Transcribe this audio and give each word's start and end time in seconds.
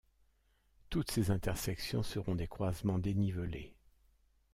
Toutes 0.89 1.11
ses 1.11 1.29
intersections 1.29 2.01
seront 2.01 2.33
des 2.33 2.47
croisements 2.47 2.97
dénivelés. 2.97 3.75